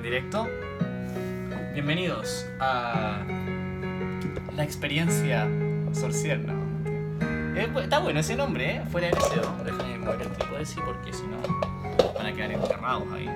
[0.00, 0.48] en directo.
[1.74, 3.18] Bienvenidos a
[4.56, 5.46] la experiencia
[5.92, 6.54] Sorcier, no.
[7.54, 8.82] Eh, está bueno ese nombre, ¿eh?
[8.90, 9.54] Fuera de deseo.
[9.62, 11.36] Déjame mover el trípode, sí, porque si no
[12.14, 13.28] van a quedar enterrados ahí.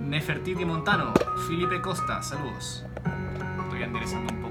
[0.00, 1.12] Nefertiti Montano,
[1.48, 2.84] Felipe Costa, saludos.
[3.64, 4.41] Estoy enderezando un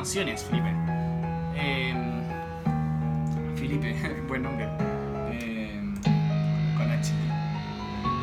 [0.00, 0.70] canciones, Felipe.
[1.54, 2.22] Em,
[3.54, 3.94] Felipe,
[4.28, 4.64] buen nombre.
[5.30, 5.94] Em,
[6.78, 7.12] con H.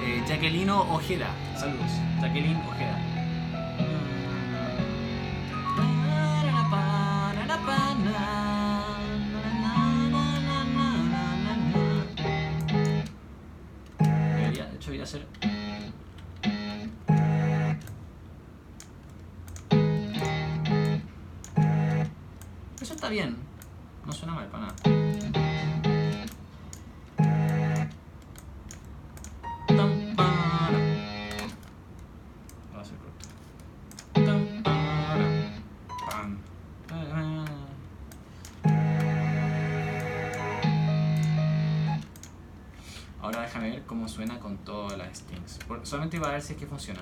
[0.04, 1.92] Eh, Jacquelino Ojeda, saludos.
[2.20, 3.07] Jacqueline Ojeda.
[45.84, 47.02] Solamente iba a ver si es que funciona.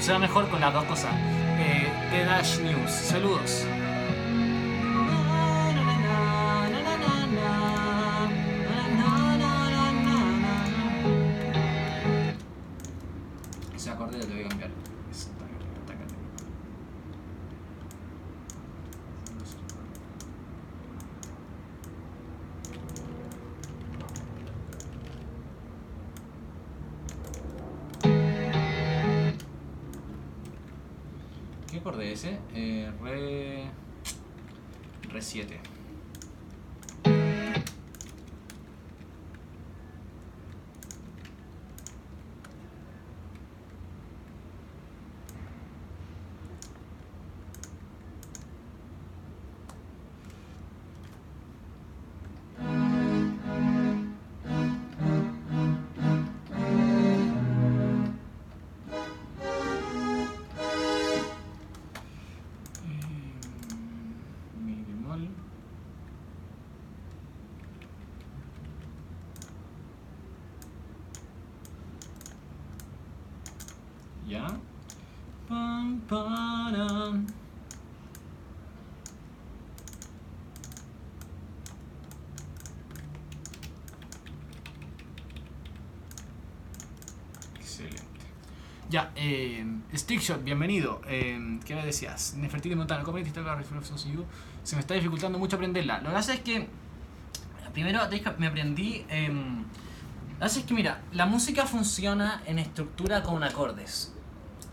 [0.00, 1.14] Suena mejor con las dos cosas.
[1.58, 3.66] Eh, The Dash News, saludos.
[13.76, 14.89] Ese acorde lo voy a cambiar.
[32.12, 33.70] RS, eh, Re...
[35.12, 35.69] Re 7.
[88.90, 89.64] Ya, eh,
[89.94, 91.00] Stickshot, bienvenido.
[91.06, 92.34] Eh, ¿Qué me decías?
[92.34, 93.18] Nefertiti Montano, ¿cómo?
[94.64, 96.00] Se me está dificultando mucho aprenderla.
[96.00, 96.66] Lo que pasa es que,
[97.72, 98.00] primero
[98.38, 99.06] me aprendí...
[99.08, 104.12] Eh, lo que pasa es que, mira, la música funciona en estructura con acordes.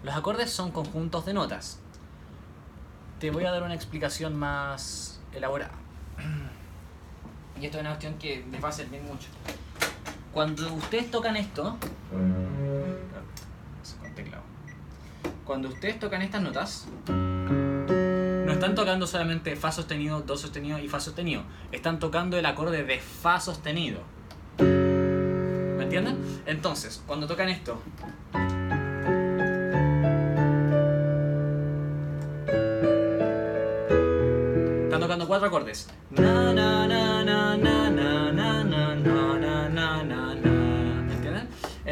[0.02, 1.80] Los acordes son conjuntos de notas.
[3.20, 5.76] Te voy a dar una explicación más elaborada.
[7.62, 9.28] Y esto es una cuestión que les va a servir mucho.
[10.34, 11.78] Cuando ustedes tocan esto.
[15.48, 21.00] Cuando ustedes tocan estas notas, no están tocando solamente Fa sostenido, Do sostenido y Fa
[21.00, 21.44] sostenido.
[21.72, 24.02] Están tocando el acorde de Fa sostenido.
[24.60, 26.18] ¿Me entienden?
[26.46, 27.82] Entonces, cuando tocan esto.
[34.84, 35.88] Están tocando cuatro acordes.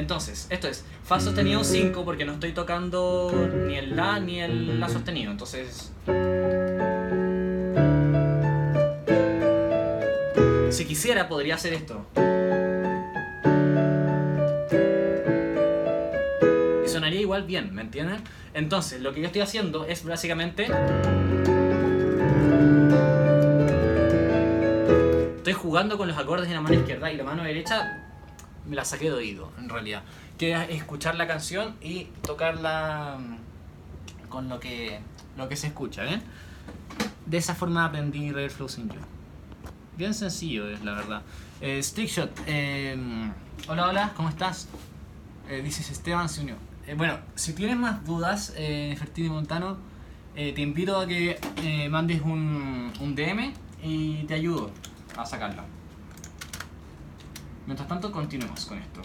[0.06, 3.32] Entonces, esto es Fa sostenido 5 porque no estoy tocando
[3.68, 5.32] ni el La ni el La sostenido.
[5.32, 5.92] Entonces.
[10.70, 12.06] Si quisiera, podría hacer esto.
[16.86, 18.22] Y sonaría igual bien, ¿me entienden?
[18.54, 20.68] Entonces, lo que yo estoy haciendo es básicamente.
[25.38, 28.05] Estoy jugando con los acordes en la mano izquierda y la mano derecha
[28.68, 30.04] me la saqué de oído, en realidad.
[30.38, 35.00] Que es escuchar la canción y tocarla mm, con lo que,
[35.38, 36.22] lo que se escucha, ¿ven?
[37.26, 39.00] De esa forma aprendí Red Flows in You.
[39.98, 41.22] Bien sencillo es, la verdad.
[41.62, 42.98] Eh, Stickshot, eh,
[43.68, 44.68] hola, hola, ¿cómo estás?
[45.50, 46.56] Eh, dices Esteban se unió.
[46.86, 49.78] Eh, bueno, si tienes más dudas, eh, Nefertiti Montano,
[50.36, 54.70] eh, te invito a que eh, mandes un, un DM y te ayudo.
[55.18, 55.64] a sacarla.
[57.66, 59.02] Mientras tanto, continuemos con esto.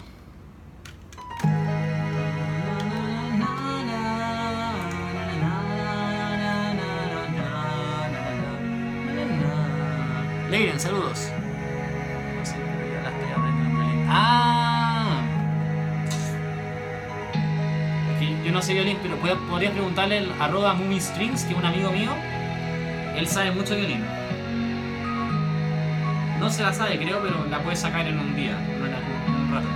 [10.49, 11.29] Leiren, saludos.
[14.07, 15.21] ¡Ah!
[18.45, 21.91] Yo no sé violín, pero pod- podrías preguntarle al arroba Strings, que es un amigo
[21.91, 22.11] mío.
[23.15, 24.03] Él sabe mucho violín.
[26.41, 29.67] No se la sabe, creo, pero la puede sacar en un día, en, un rato.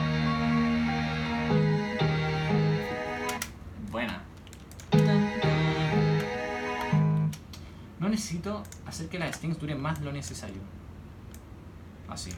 [3.92, 4.24] Buena.
[8.00, 10.64] No necesito hacer que las strings duren más lo necesario.
[12.10, 12.32] Así.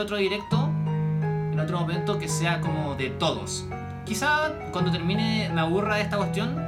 [0.00, 0.70] Otro directo
[1.52, 3.66] en otro momento que sea como de todos.
[4.04, 6.58] Quizá cuando termine me aburra de esta cuestión,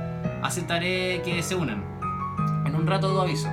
[0.43, 1.83] aceptaré que se unan.
[2.67, 3.49] En un rato lo aviso.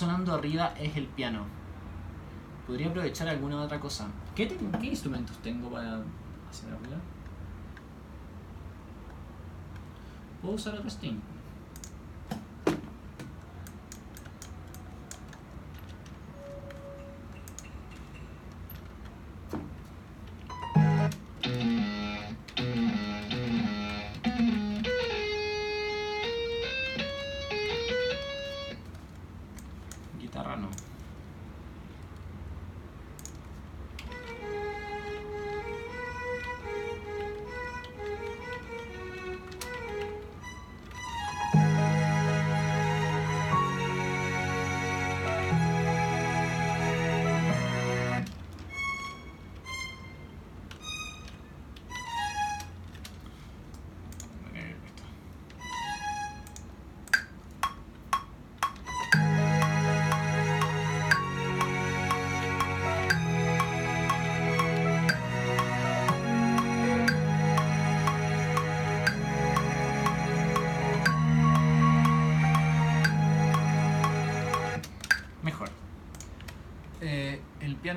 [0.00, 1.44] Sonando arriba es el piano.
[2.66, 4.08] Podría aprovechar alguna otra cosa.
[4.34, 5.96] ¿Qué, instrumentos tengo para
[6.48, 6.96] hacer arriba?
[10.40, 11.20] Puedo usar otro Steam.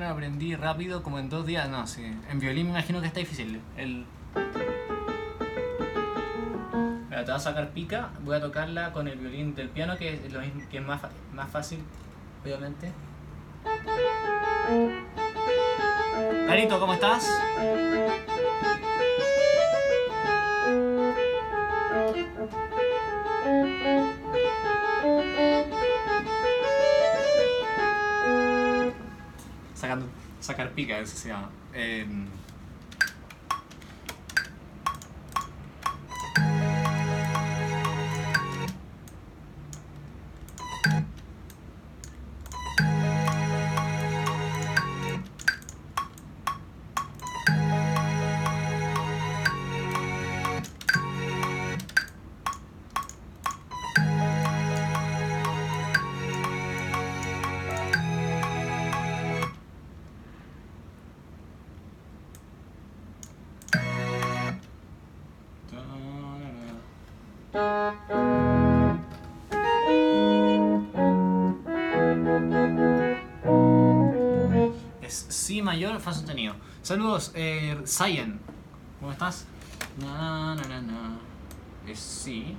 [0.08, 1.68] Aprendí rápido, como en dos días.
[1.68, 2.04] No, sí.
[2.30, 3.60] En violín me imagino que está difícil.
[3.76, 4.06] El...
[7.24, 8.10] Te va a sacar pica.
[8.22, 11.00] Voy a tocarla con el violín del piano, que es, lo mismo, que es más,
[11.32, 11.78] más fácil,
[12.44, 12.92] obviamente.
[16.46, 17.26] Carito, ¿cómo estás?
[31.74, 32.26] Em,
[75.94, 76.54] Mayor, Fa sostenido.
[76.82, 78.40] Saludos, eh, Cyan.
[78.98, 79.44] ¿Cómo estás?
[80.00, 81.18] Na, na, na, na.
[81.86, 82.56] Es Si.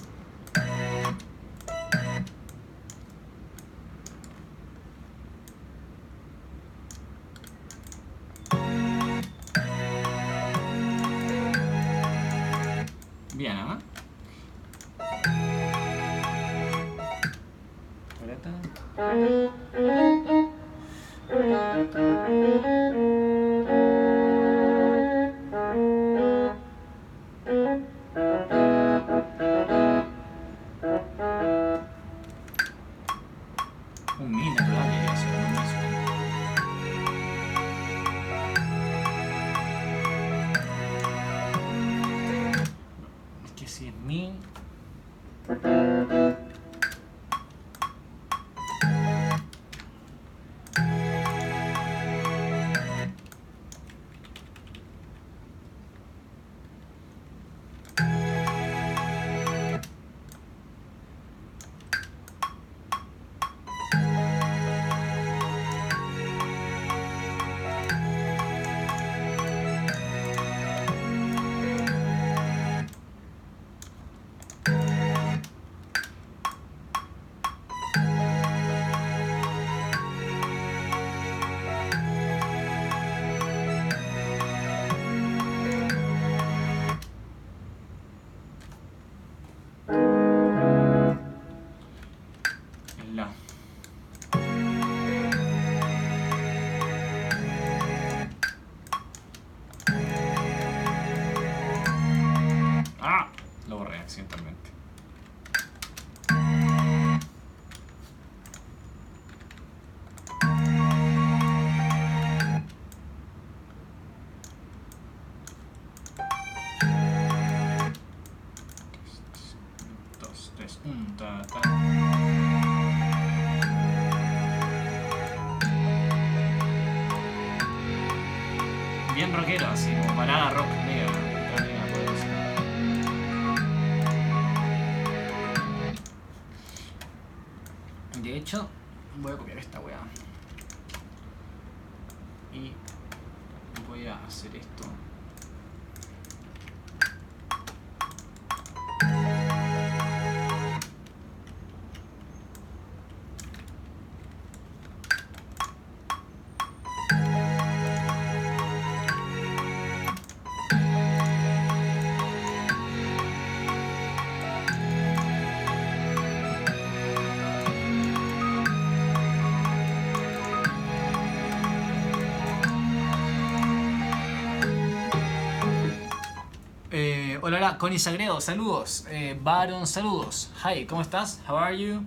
[177.46, 179.06] Hola, hola, Connie Sagredo, saludos.
[179.08, 180.50] Eh, Baron, saludos.
[180.64, 181.40] Hi, ¿cómo estás?
[181.48, 182.04] How are you?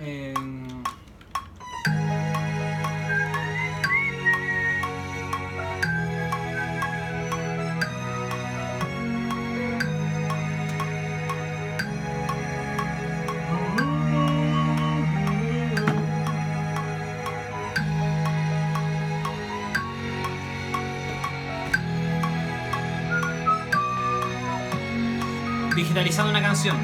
[0.00, 0.57] Em,
[25.78, 26.76] digitalizando una canción.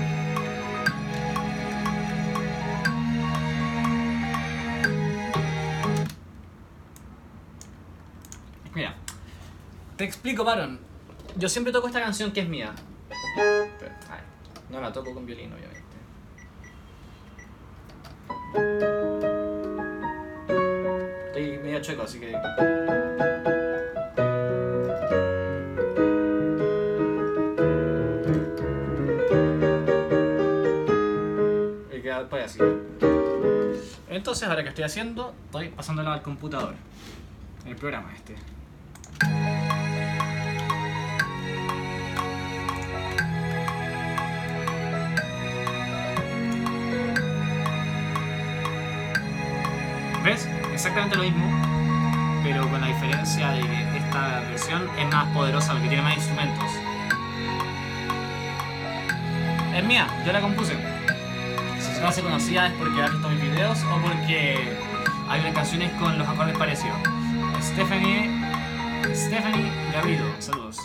[8.73, 8.95] Mira,
[9.97, 10.79] te explico, Baron.
[11.37, 12.73] Yo siempre toco esta canción que es mía.
[14.71, 15.83] No la toco con violín, obviamente.
[21.27, 23.34] Estoy medio chueco, así que.
[34.25, 36.75] Entonces, ahora que estoy haciendo, estoy pasándolo al computador.
[37.67, 38.35] El programa este.
[50.25, 50.49] ¿Ves?
[50.73, 55.89] Exactamente lo mismo, pero con la diferencia de que esta versión es más poderosa porque
[55.89, 56.71] tiene más instrumentos.
[59.77, 60.94] Es mía, yo la compuse.
[62.05, 64.77] Se hace conocida es porque has visto mis videos o porque
[65.27, 66.99] hay unas canciones con los acordes parecidos.
[67.63, 68.29] Stephanie,
[69.15, 70.77] Stephanie Garrido, saludos.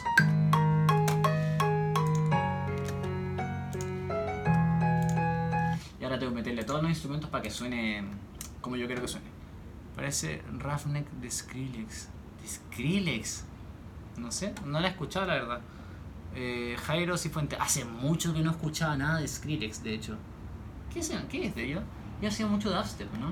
[6.00, 8.02] Y ahora tengo que meterle todos los instrumentos para que suene
[8.62, 9.28] como yo quiero que suene.
[9.98, 12.08] Parece Roughneck de Skrillex.
[12.42, 13.44] ¿De Skrillex?
[14.16, 15.60] No sé, no la he escuchado la verdad.
[16.34, 17.58] Eh, Jairo Cifuente.
[17.60, 20.18] Hace mucho que no escuchaba nada de Skrillex, de hecho.
[20.94, 21.82] ¿Qué es, ¿Qué es de ello?
[22.20, 23.32] Ya hacía mucho dubstep, ¿no?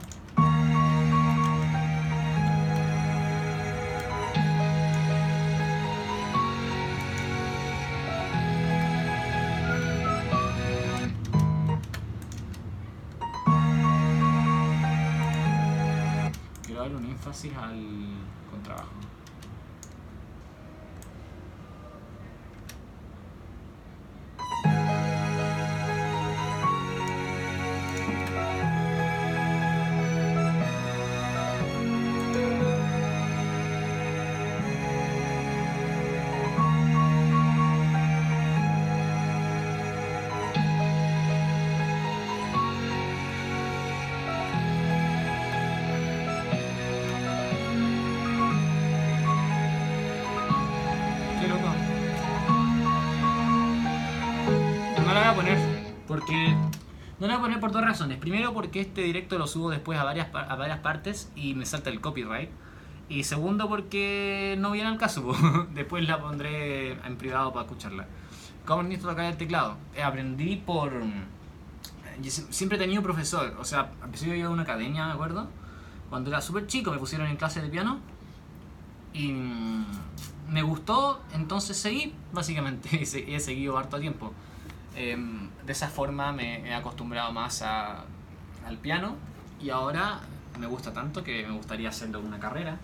[16.64, 17.84] Quiero darle un énfasis al
[18.52, 18.92] contrabajo.
[56.28, 56.56] Porque
[57.20, 58.18] no lo voy a poner por dos razones.
[58.18, 61.90] Primero porque este directo lo subo después a varias a varias partes y me salta
[61.90, 62.50] el copyright.
[63.10, 65.34] Y segundo porque no viene al caso.
[65.74, 68.08] después la pondré en privado para escucharla.
[68.66, 69.78] ¿Cómo necesito tocar el teclado?
[69.96, 70.92] Eh, aprendí por
[72.50, 75.48] siempre he tenido profesor, o sea, empecé a ir a una academia, me acuerdo.
[76.10, 78.00] Cuando era súper chico me pusieron en clase de piano
[79.14, 79.86] y mm,
[80.50, 83.04] me gustó, entonces seguí, básicamente,
[83.36, 84.34] he seguido harto tiempo.
[85.00, 89.16] Em, de esa forma me he acostumbrado más al piano
[89.62, 90.22] y ahora
[90.60, 92.80] me gusta tanto que me gustaría hacerlo una carrera.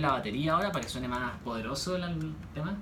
[0.00, 2.76] La batería ahora para que suene más poderoso el, tema.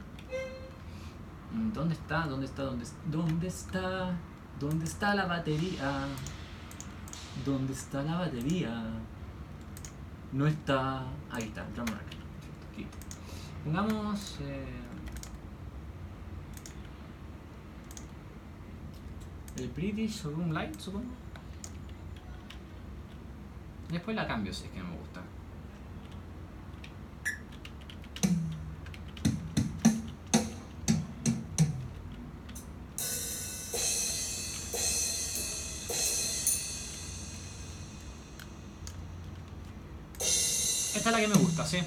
[1.53, 2.27] Mm, ¿Dónde está?
[2.27, 2.63] ¿Dónde está?
[2.63, 4.13] ¿Dónde, ¿Dónde está?
[4.59, 6.07] ¿Dónde está la batería?
[7.45, 8.85] ¿Dónde está la batería?
[10.33, 11.03] No está.
[11.31, 12.87] Ahí está, drum Aquí.
[13.65, 14.39] Pongamos.
[14.43, 14.81] Eh,
[19.57, 21.11] el British Room Light, supongo.
[23.91, 25.21] Después la cambio si es que me gusta.
[41.11, 41.79] Es la que me gusta, sí.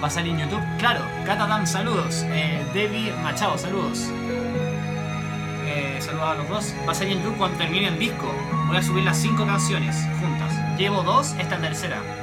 [0.00, 0.60] ¿Va a salir en YouTube?
[0.78, 2.22] Claro, Catadam, saludos.
[2.28, 4.08] Eh, Debbie Machado, saludos.
[5.66, 6.74] Eh, saludos a los dos.
[6.86, 8.32] Va a salir en YouTube cuando termine el disco.
[8.68, 10.78] Voy a subir las 5 canciones juntas.
[10.78, 12.17] Llevo dos, esta tercera.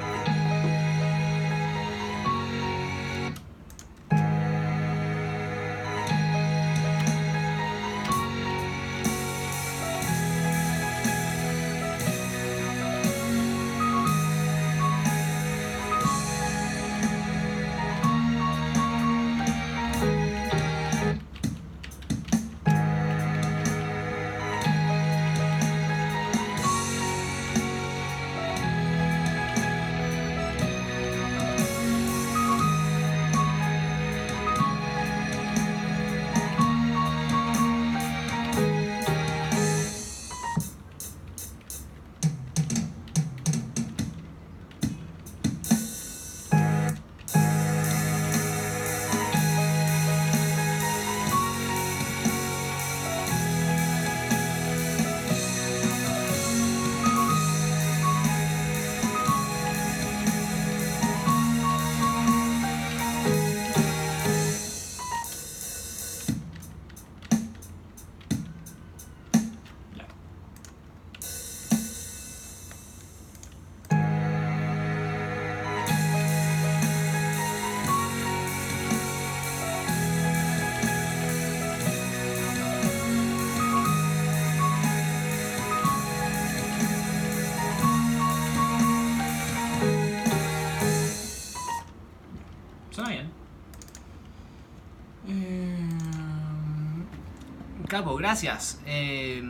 [98.04, 98.80] Gracias.
[98.86, 99.42] Eh,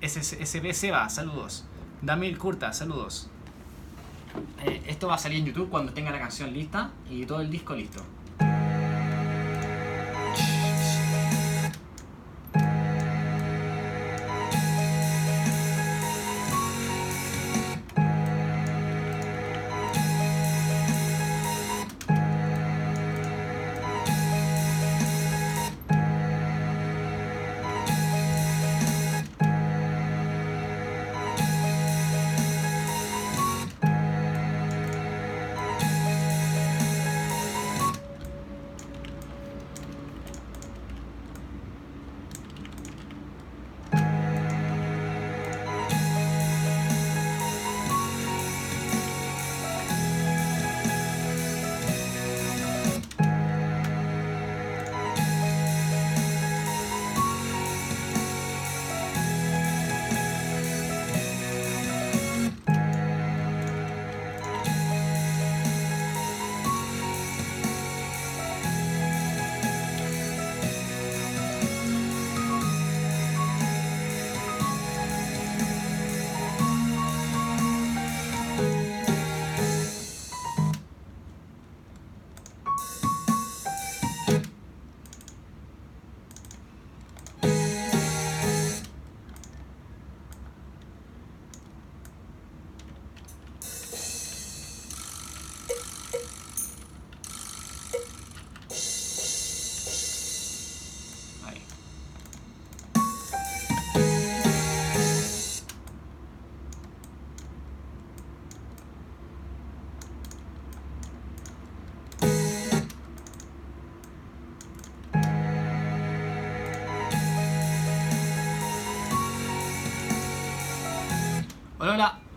[0.00, 1.64] SB Seba, saludos.
[2.00, 3.28] Damil Curta, saludos.
[4.64, 7.50] Eh, esto va a salir en YouTube cuando tenga la canción lista y todo el
[7.50, 8.02] disco listo.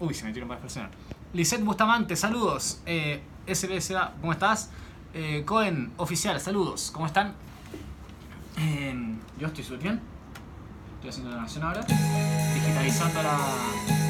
[0.06, 0.92] Uy, se metieron para personas.
[1.34, 2.80] Lisette Bustamante, saludos.
[2.86, 4.70] Eh, SBSA, ¿cómo estás?
[5.14, 6.92] Eh, Cohen, oficial, saludos.
[6.94, 7.34] ¿Cómo están?
[8.58, 10.02] Eh, yo estoy súper bien.
[10.96, 11.82] Estoy haciendo la nación ahora.
[12.54, 14.05] Digitalizando la,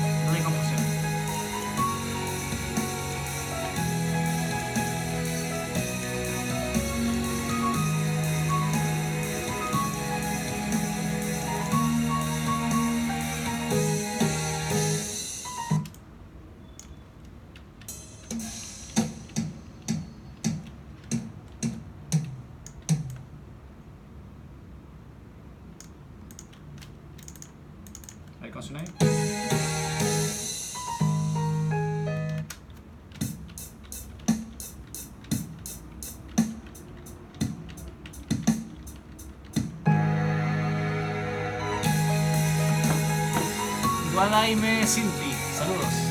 [44.28, 46.05] Guadaime Cinti, saludos.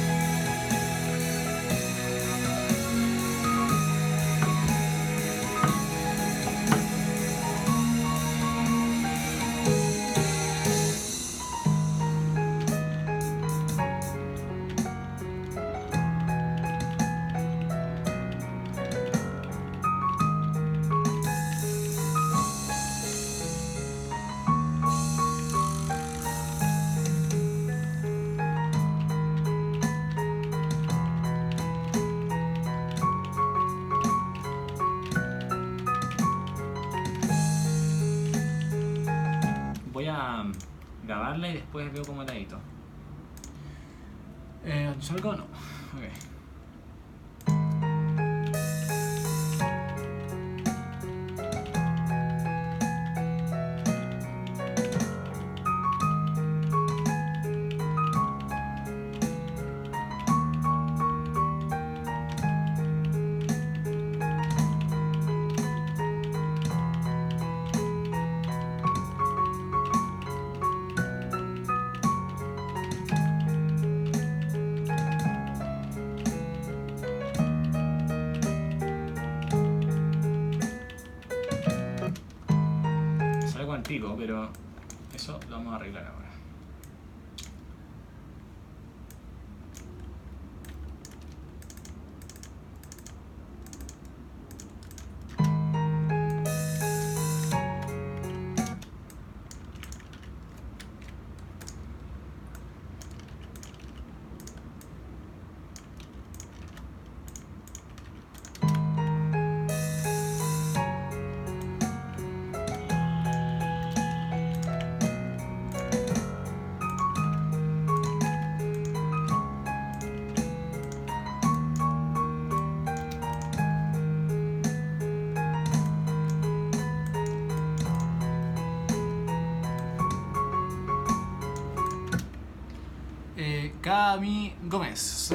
[134.14, 135.34] Cami Gomes.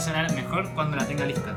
[0.00, 1.54] Sonar mejor cuando la tenga lista.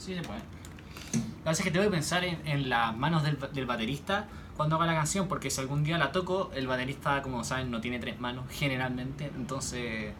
[0.00, 0.40] Sí se puede.
[0.40, 4.76] La verdad es que tengo que pensar en, en las manos del, del baterista cuando
[4.76, 7.98] haga la canción, porque si algún día la toco, el baterista, como saben, no tiene
[7.98, 10.12] tres manos generalmente, entonces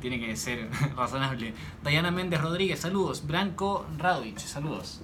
[0.00, 1.52] tiene que ser razonable.
[1.84, 3.26] Diana Méndez Rodríguez, saludos.
[3.26, 5.02] Branco Radovich, saludos.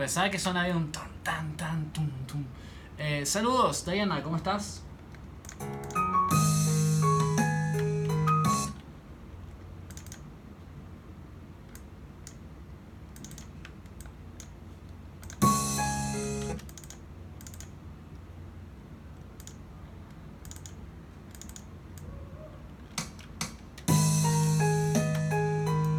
[0.00, 2.42] Pensaba que sonaba de un tan tan tan tum tum.
[2.96, 4.82] Eh, saludos, Diana, ¿cómo estás?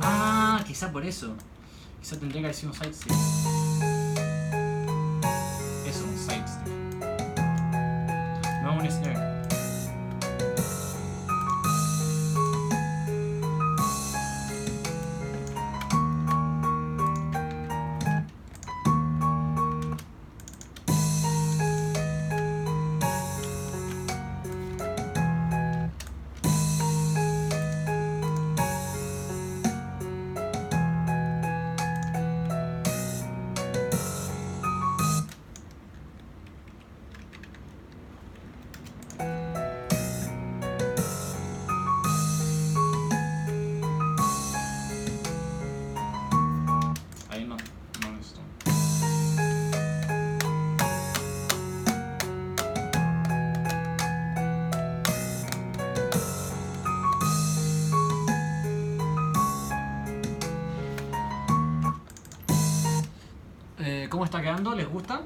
[0.02, 1.36] Ah, quizá por eso.
[2.02, 3.61] Quizá tendría que haber sido un
[64.22, 64.76] ¿Cómo está quedando?
[64.76, 65.24] ¿Les gusta?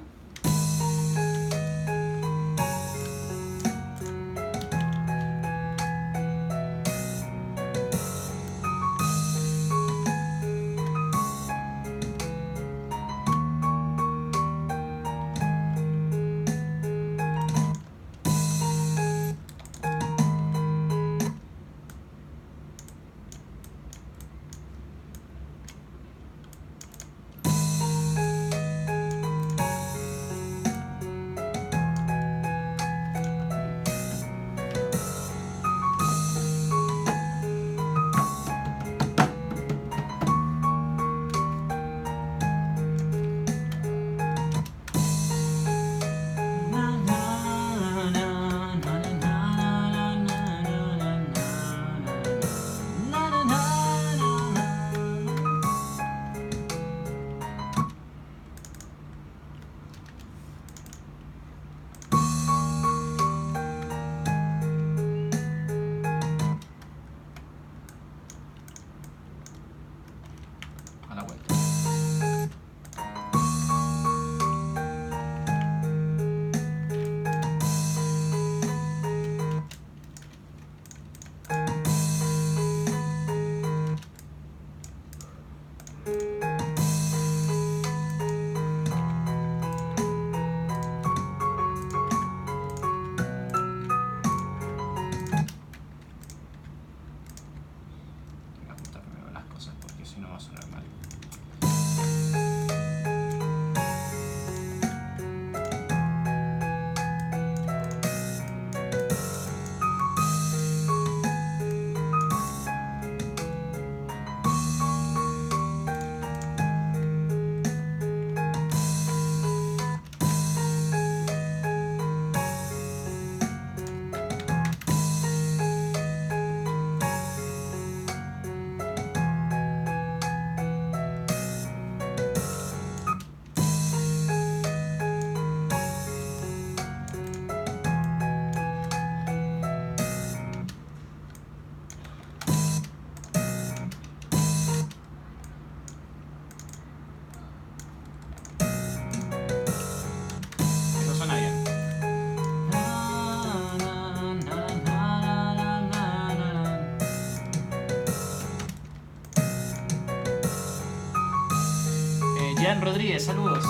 [162.81, 163.25] Rodríguez.
[163.25, 163.63] Saludos,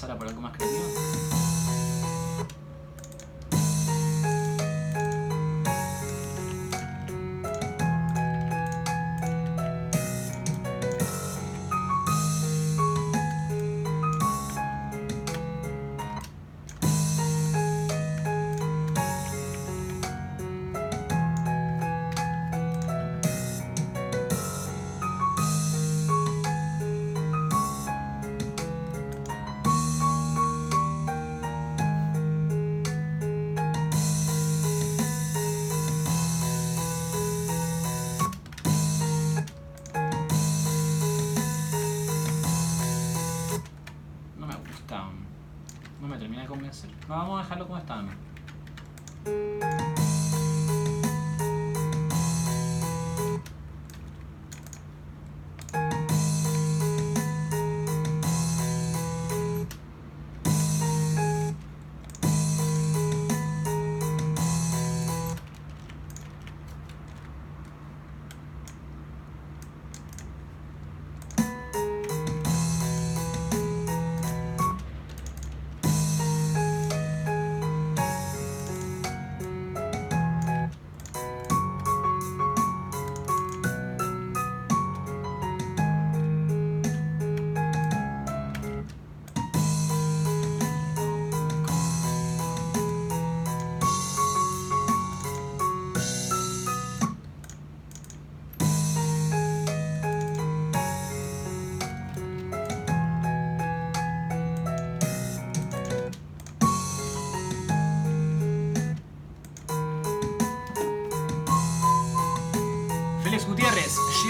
[0.00, 0.37] que vamos a reemplazarla por algo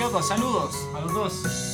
[0.08, 1.67] Saludos a los dos.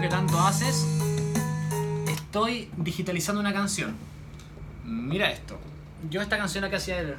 [0.00, 0.86] Que tanto haces?
[2.08, 3.96] Estoy digitalizando una canción.
[4.84, 5.58] Mira esto.
[6.08, 7.16] Yo esta canción acá hacía el...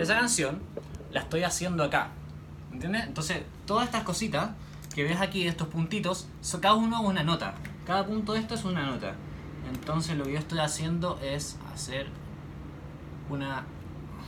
[0.00, 0.60] Esa canción
[1.12, 2.08] la estoy haciendo acá.
[2.72, 3.04] ¿Entiendes?
[3.06, 4.50] Entonces, todas estas cositas
[4.92, 6.26] que ves aquí, estos puntitos,
[6.60, 7.49] cada uno una nota.
[7.90, 9.16] Cada punto de esto es una nota.
[9.68, 12.06] Entonces lo que yo estoy haciendo es hacer
[13.28, 13.64] una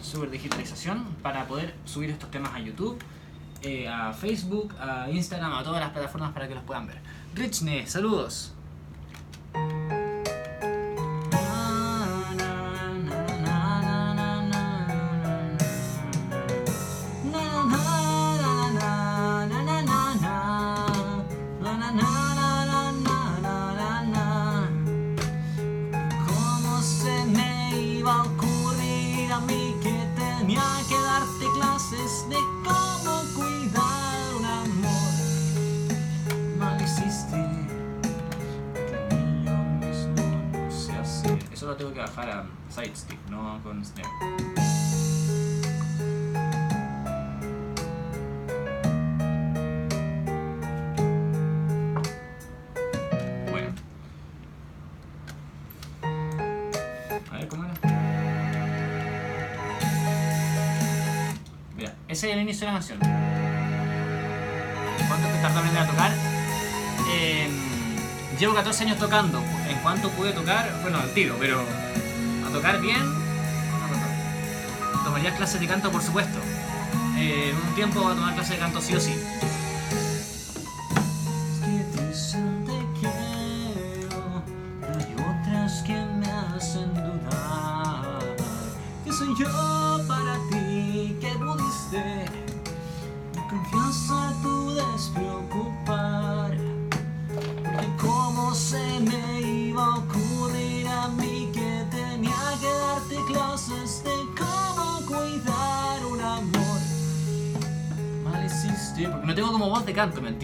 [0.02, 2.98] super digitalización para poder subir estos temas a YouTube,
[3.62, 6.98] eh, a Facebook, a Instagram, a todas las plataformas para que los puedan ver.
[7.36, 8.52] Richney, saludos.
[62.62, 62.98] Inicio de la canción.
[65.08, 66.12] ¿Cuánto te tardó aprender a tocar?
[67.12, 67.50] Em,
[68.38, 69.42] llevo 14 años tocando.
[69.68, 71.60] En cuanto pude tocar, bueno, al tiro, pero
[72.46, 75.04] a tocar bien, no tocó.
[75.04, 76.38] Tomaría clases de canto, por supuesto.
[77.16, 79.14] Eh, un tiempo a tomar clases de canto sí o sí.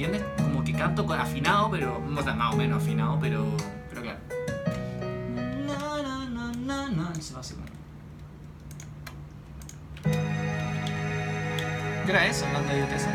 [0.05, 0.23] Entiendes?
[0.37, 2.01] Como que canto con- afinado, pero.
[2.17, 3.45] O sea, más o menos afinado, pero.
[3.91, 4.19] Pero claro.
[5.67, 7.15] Na, na, na, na, na.
[7.21, 7.55] Se va así.
[12.05, 12.47] ¿Qué era eso?
[12.47, 13.11] Hablando de idioteza.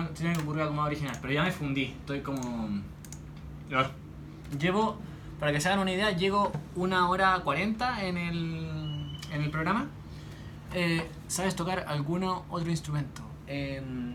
[0.00, 1.84] Me Tendría que ocurrir algo más original, pero ya me fundí.
[1.84, 2.68] Estoy como.
[4.58, 4.98] Llevo,
[5.38, 9.18] para que se hagan una idea, llevo una hora cuarenta en el.
[9.32, 9.86] en el programa.
[10.72, 13.22] Eh, ¿Sabes tocar alguno otro instrumento?
[13.46, 14.14] Em,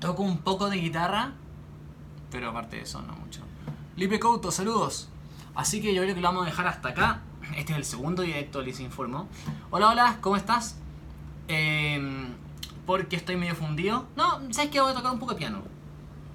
[0.00, 1.32] toco un poco de guitarra,
[2.30, 3.42] pero aparte de eso no mucho.
[3.96, 5.08] Lipe Couto, saludos.
[5.54, 7.22] Así que yo creo que lo vamos a dejar hasta acá.
[7.56, 9.28] Este es el segundo directo, les informo.
[9.70, 10.76] Hola, hola, ¿cómo estás?
[11.46, 12.34] Em,
[12.86, 14.06] porque estoy medio fundido.
[14.16, 14.80] No, ¿sabes qué?
[14.80, 15.62] Voy a tocar un poco de piano.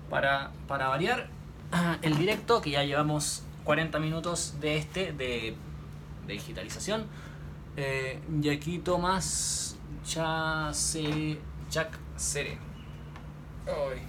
[0.10, 1.30] Para, para variar
[2.02, 5.56] el directo, que ya llevamos 40 minutos de este, de,
[6.26, 7.06] de digitalización.
[7.78, 9.78] Eh, y aquí Tomás.
[10.04, 12.58] Jack Cere.
[13.68, 14.02] Ay.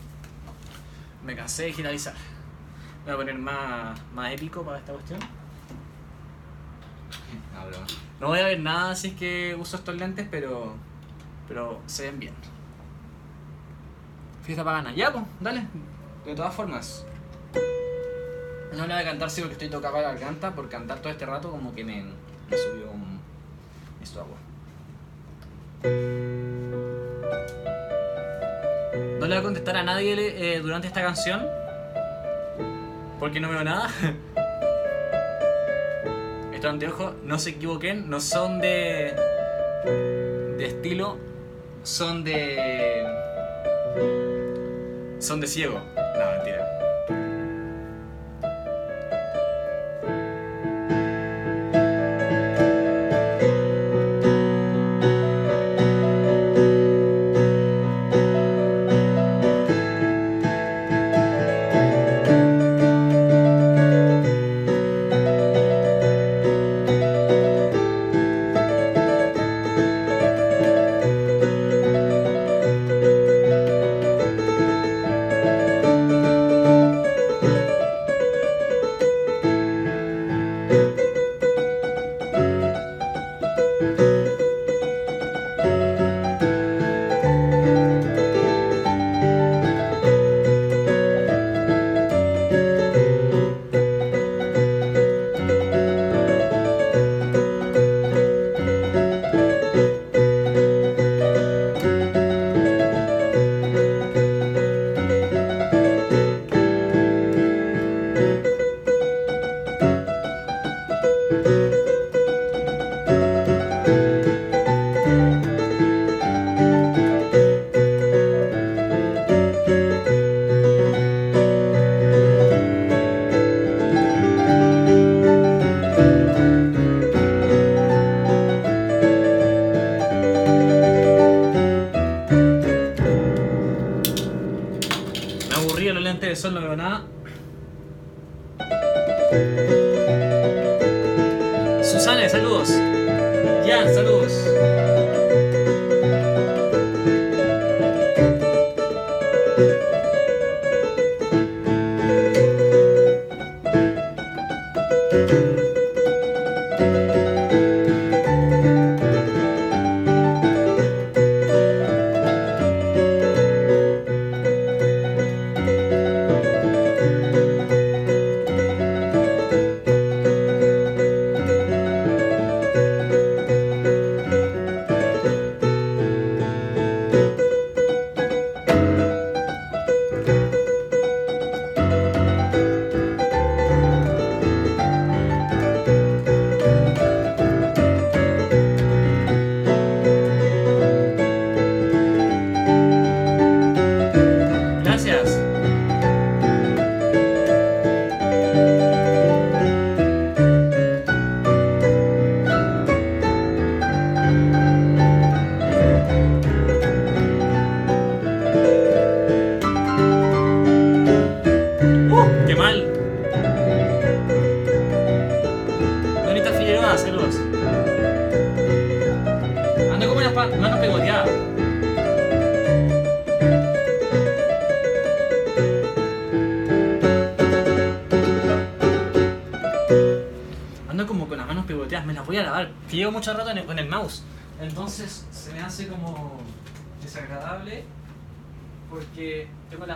[1.24, 2.14] Me cansé de digitalizar.
[3.04, 5.20] Voy a poner más, más épico para esta cuestión.
[7.54, 7.86] No.
[8.20, 10.74] No voy a ver nada si es que uso estos lentes, pero.
[11.50, 12.32] Pero se ven bien.
[14.44, 14.94] Fiesta pagana.
[14.94, 15.66] Ya, pues, dale.
[16.24, 17.04] De todas formas.
[18.72, 21.26] No le voy a cantar sí porque estoy tocado la garganta, por cantar todo este
[21.26, 22.04] rato como que me,
[22.48, 23.18] me subió un.
[24.00, 24.36] Esto agua.
[29.18, 31.44] No le voy a contestar a nadie eh, durante esta canción.
[33.18, 33.90] Porque no veo nada.
[36.54, 39.16] Estos anteojos, no se equivoquen, no son de.
[39.84, 41.18] de estilo,
[41.82, 43.06] son de.
[45.18, 45.80] son de ciego.
[45.96, 46.79] No, mentira.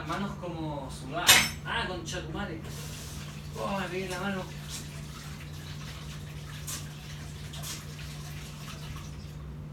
[0.07, 1.31] Manos como sudadas.
[1.65, 2.61] Ah, con chatumare.
[3.59, 4.43] Oh, me pegué la mano.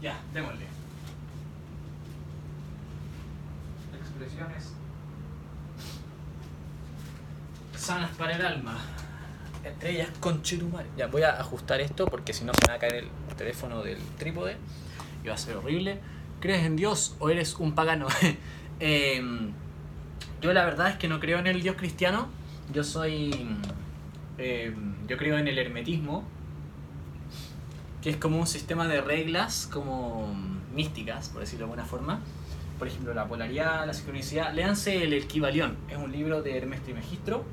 [0.00, 0.66] Ya, démosle.
[3.98, 4.72] Expresiones
[7.82, 8.78] sanas para el alma.
[9.64, 10.42] Entre ellas con
[10.96, 12.94] Ya, voy a ajustar esto porque si no se me va a caer
[13.28, 14.56] el teléfono del trípode
[15.24, 16.00] y va a ser horrible.
[16.40, 18.06] ¿Crees en Dios o eres un pagano?
[18.80, 19.52] Em,
[20.42, 22.28] yo la verdad es que no creo en el Dios cristiano.
[22.72, 23.48] Yo soy...
[24.38, 26.24] em, yo creo en el hermetismo,
[28.02, 30.34] que es como un sistema de reglas como
[30.74, 32.20] místicas, por decirlo de alguna forma.
[32.78, 34.52] Por ejemplo, la polaridad, la sincronicidad.
[34.52, 37.44] Léanse el Esquivalión, es un libro de Hermes Trismegisto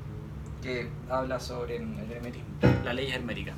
[0.62, 2.48] que habla sobre el hermetismo,
[2.84, 3.54] la ley hermética.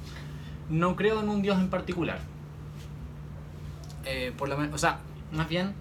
[0.68, 2.20] No creo en un dios en particular.
[4.04, 4.32] Eh,
[4.72, 5.00] o sea,
[5.32, 5.74] más bien,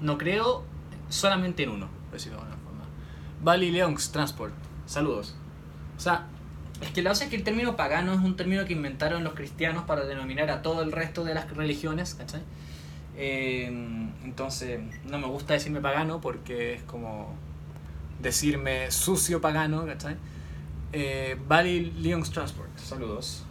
[0.00, 0.64] no creo
[1.08, 2.67] solamente en uno, por decirlo de alguna forma.
[3.42, 4.52] Bali Leonx Transport,
[4.86, 5.34] saludos.
[5.96, 6.26] O sea,
[6.80, 9.84] es que cosa es que el término pagano es un término que inventaron los cristianos
[9.84, 12.42] para denominar a todo el resto de las religiones, ¿cachai?
[13.16, 13.66] Eh,
[14.24, 17.34] entonces, no me gusta decirme pagano porque es como
[18.20, 20.16] decirme sucio pagano, ¿cachai?
[20.92, 23.44] Eh, Bali Leon's Transport, saludos.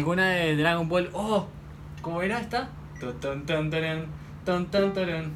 [0.00, 1.10] ¿Alguna de Dragon Ball?
[1.12, 1.46] Oh,
[2.00, 2.70] ¿cómo era esta?
[2.98, 3.44] Tun, tun,
[4.94, 5.34] tun,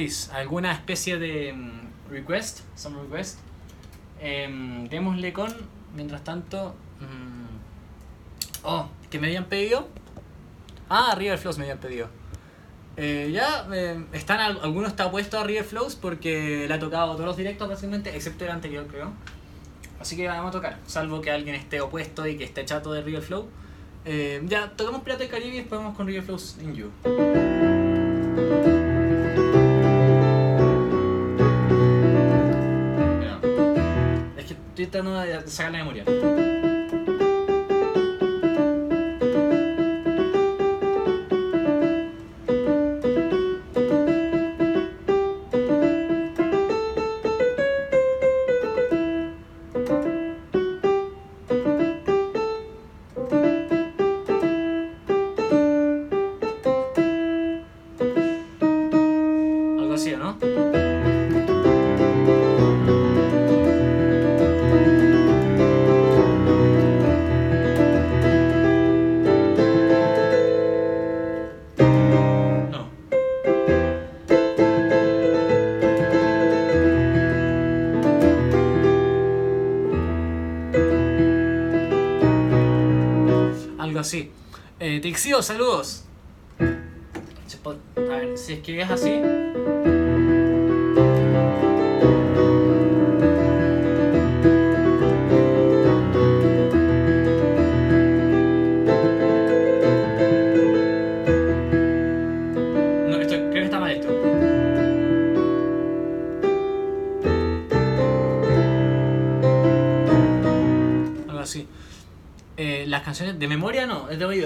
[0.00, 0.30] please.
[0.32, 2.60] ¿Alguna especie de mm, request?
[2.74, 3.38] Some request.
[4.20, 5.52] Em, démosle con,
[5.94, 6.74] mientras tanto.
[7.00, 9.88] mm, oh, que me habían pedido.
[10.88, 12.08] Ah, River Flows me habían pedido.
[12.96, 17.12] Eh, ya, eh, están, al- alguno está puesto a River Flows porque le ha tocado
[17.12, 19.12] todos los directos básicamente, excepto el anterior creo.
[20.00, 23.02] Así que vamos a tocar, salvo que alguien esté opuesto y que esté chato de
[23.02, 23.48] River Flow.
[24.06, 26.90] Eh, ya, tocamos Pirata del Caribe y después vamos con River Flows in You.
[34.80, 36.04] Es que estoy tratando de sacar la memoria.
[36.06, 36.49] Algo
[85.10, 86.04] Tixio, saludos.
[87.96, 89.19] A ver, si es que es así.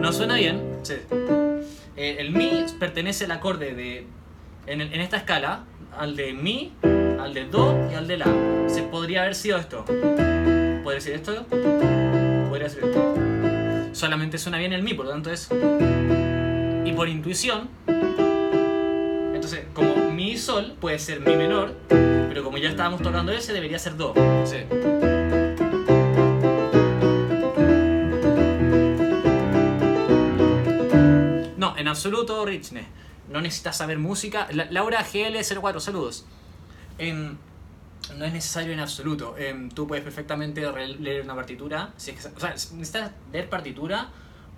[0.00, 0.94] no suena bien sí.
[1.96, 4.06] Eh, el mi pertenece al acorde de
[4.66, 5.64] en, en esta escala
[5.98, 8.26] al de mi al de do y al de la
[8.68, 9.84] se podría haber sido esto
[10.82, 11.46] podría ser esto
[13.92, 15.48] solamente suena bien el mi, por lo tanto es.
[16.84, 17.68] Y por intuición,
[19.34, 23.52] entonces, como mi y sol puede ser mi menor, pero como ya estábamos tocando ese,
[23.52, 24.14] debería ser do.
[31.56, 32.86] No, en absoluto, Richness.
[33.30, 34.48] No necesitas saber música.
[34.52, 36.26] La- Laura GL04, saludos.
[36.98, 37.36] Em,
[38.16, 39.36] no es necesario en absoluto.
[39.38, 40.62] Em, tú puedes perfectamente
[40.98, 41.92] leer una partitura.
[41.96, 44.08] Si es que, o sea, necesitas leer partitura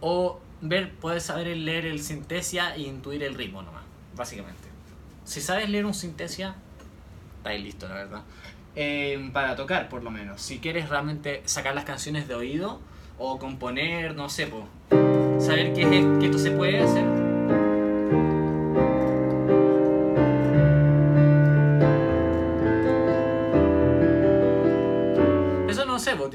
[0.00, 3.84] o ver, puedes saber leer el sintesia e intuir el ritmo nomás,
[4.14, 4.68] básicamente.
[5.24, 6.54] Si sabes leer un sintesia,
[7.38, 8.22] está ahí listo, la verdad.
[8.74, 10.42] Em, para tocar, por lo menos.
[10.42, 12.80] Si quieres realmente sacar las canciones de oído
[13.18, 14.68] o componer, no sé, po,
[15.40, 17.25] saber qué es, que esto se puede hacer.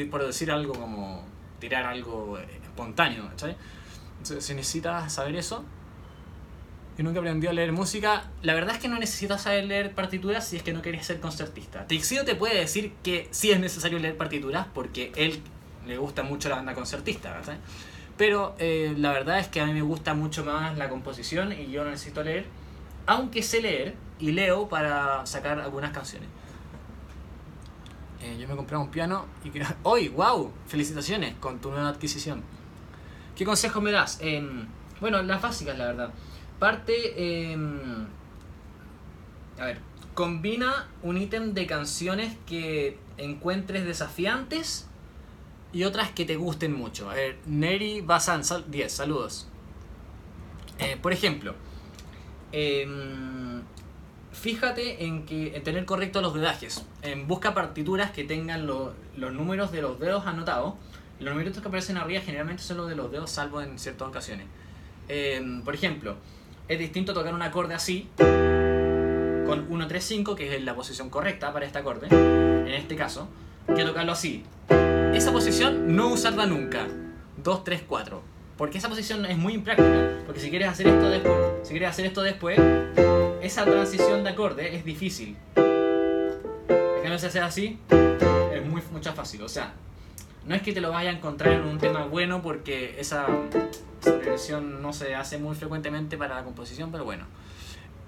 [0.06, 1.26] Por decir algo como
[1.60, 3.56] tirar algo espontáneo, ¿cachai?
[4.18, 5.64] Entonces, si necesitas saber eso,
[6.98, 10.46] y nunca aprendió a leer música, la verdad es que no necesitas saber leer partituras
[10.48, 11.88] si es que no quieres ser concertista.
[11.88, 15.42] Tixio te puede decir que sí es necesario leer partituras porque él
[15.88, 17.58] le gusta mucho la banda concertista, ¿cachai?
[18.18, 21.72] Pero eh, la verdad es que a mí me gusta mucho más la composición y
[21.72, 22.46] yo no necesito leer,
[23.08, 26.30] aunque sé leer y leo para sacar algunas canciones.
[28.24, 29.66] Eh, yo me compré un piano y que...
[29.84, 30.10] ¡Hoy!
[30.10, 30.52] ¡Wow!
[30.68, 32.44] Felicitaciones con tu nueva adquisición.
[33.36, 34.20] ¿Qué consejos me das?
[34.22, 34.68] Em,
[35.00, 36.14] bueno, las básicas, la verdad.
[36.60, 37.52] Parte...
[37.54, 38.06] em,
[39.60, 39.80] a ver,
[40.14, 44.88] combina un ítem de canciones que encuentres desafiantes
[45.74, 47.10] y otras que te gusten mucho.
[47.10, 49.48] A ver, Neri Bazan, sal- 10, saludos.
[50.80, 51.56] Eh, por ejemplo,
[52.52, 53.62] em,
[54.34, 56.86] fíjate en que en tener correctos los dedajes.
[57.02, 60.74] En busca partituras que tengan lo- los números de los dedos anotados.
[61.20, 64.48] Los numeritos que aparecen arriba generalmente son los de los dedos, salvo en ciertas ocasiones.
[65.08, 66.16] Em, por ejemplo,
[66.68, 71.52] es distinto tocar un acorde así, con 1, 3, 5, que es la posición correcta
[71.52, 73.28] para este acorde, en este caso,
[73.76, 74.44] que tocarlo así.
[75.14, 76.88] Esa posición no usarla nunca.
[77.44, 78.22] 2, 3, 4.
[78.58, 80.10] Porque esa posición es muy impráctica.
[80.26, 82.58] Porque si quieres hacer esto después, si quieres hacer esto después,
[83.42, 85.36] esa transición de acorde es difícil.
[85.56, 87.80] En cambio, si haces así,
[88.54, 89.42] es muy, mucho fácil.
[89.44, 89.74] O sea,
[90.46, 93.26] no es que te lo vayas a encontrar en un tema bueno porque esa,
[94.02, 97.26] progresión no se hace muy frecuentemente para la composición, pero bueno.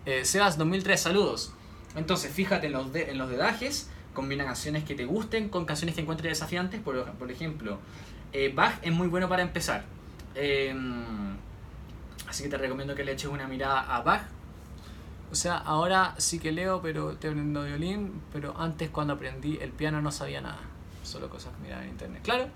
[0.06, 1.54] Eh, Sebas 2003, saludos.
[1.96, 5.96] Entonces, fíjate en los, de- en los dedajes, combina canciones que te gusten con canciones
[5.96, 6.82] que encuentres desafiantes.
[6.82, 7.78] Por, por ejemplo,
[8.32, 9.86] eh, Bach es muy bueno para empezar.
[10.36, 10.76] Eh,
[12.28, 14.24] así que te recomiendo que le eches una mirada a Bach.
[15.34, 19.72] O sea, ahora sí que leo, pero estoy aprendiendo violín, pero antes cuando aprendí el
[19.72, 20.60] piano no sabía nada.
[21.02, 22.22] Solo cosas que miraba en internet.
[22.24, 22.50] Claro,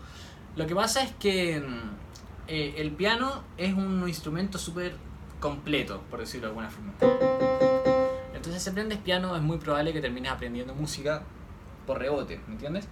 [0.56, 1.90] lo que pasa es que mm,
[2.48, 4.96] eh, el piano es un instrumento súper
[5.40, 6.94] completo, por decirlo de alguna forma.
[8.36, 11.24] Entonces, si aprendes piano, es muy probable que termines aprendiendo música
[11.88, 12.88] por rebote, ¿me entiendes?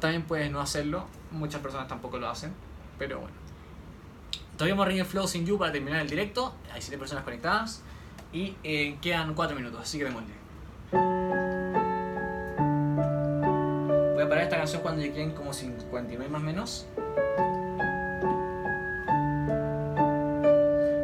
[0.00, 2.52] También puedes no hacerlo, muchas personas tampoco lo hacen,
[2.98, 3.36] pero bueno.
[4.58, 6.52] Todavía Ring Flow sin You para terminar el directo.
[6.74, 7.84] Hay 7 personas conectadas
[8.32, 10.34] y eh, quedan 4 minutos, así que démosle.
[14.14, 16.86] Voy a parar esta canción cuando ya queden como 59 más o menos.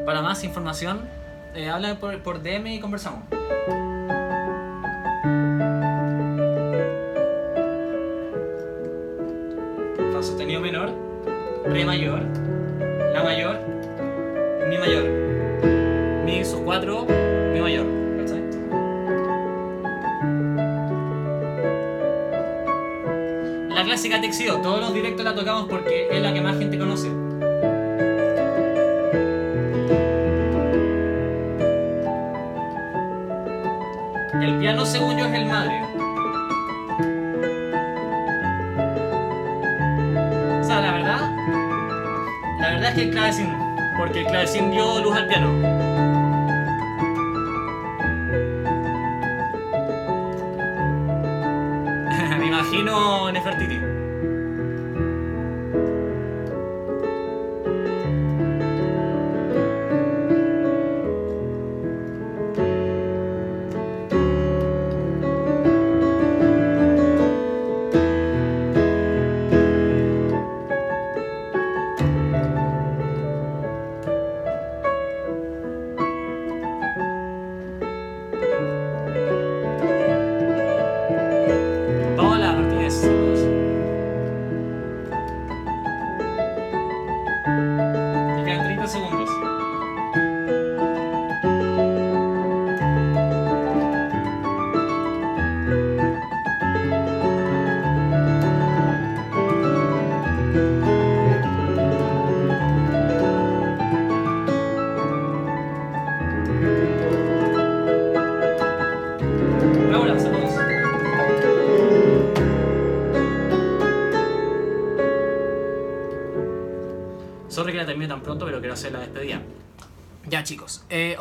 [0.04, 1.08] Para más información,
[1.54, 3.22] eh, habla por, por DM y conversamos.
[10.22, 10.90] Sostenido menor,
[11.64, 12.22] re mayor,
[13.12, 13.58] la mayor,
[14.68, 15.21] mi mayor,
[16.72, 17.06] mi sus cuatro,
[17.52, 17.86] mi mayor.
[18.18, 18.42] ¿cachai?
[23.68, 27.08] La clásica Texio, todos los directos la tocamos porque es la que más gente conoce.
[34.40, 35.82] El piano, según yo, es el madre.
[40.60, 41.20] O sea, la verdad,
[42.60, 43.52] la verdad es que el clavecín,
[43.98, 46.11] porque el clavecín dio luz al piano.
[53.42, 53.91] 看弟弟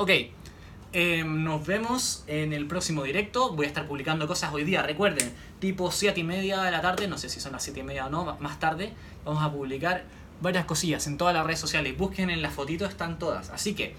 [0.02, 0.12] ok.
[0.94, 3.56] Eh, nos vemos en el próximo directo.
[3.56, 4.82] Voy a estar publicando cosas hoy día.
[4.82, 7.84] Recuerden, tipo 7 y media de la tarde, no sé si son las 7 y
[7.84, 8.94] media o no, más tarde,
[9.24, 10.04] vamos a publicar
[10.42, 11.98] varias cosillas en todas las redes sociales.
[11.98, 13.52] Busquen en las fotitos, están todas.
[13.52, 13.96] Así que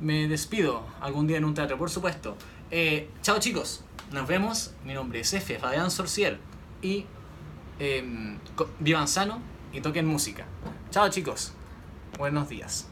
[0.00, 2.36] me despido algún día en un teatro, por supuesto.
[2.70, 4.72] Eh, chao chicos, nos vemos.
[4.84, 6.38] Mi nombre es F, Fabián Sorcier.
[6.82, 7.04] Y
[7.78, 8.38] em,
[8.80, 9.40] vivan sano
[9.72, 10.46] y toquen música.
[10.90, 11.52] Chao chicos,
[12.18, 12.88] buenos días.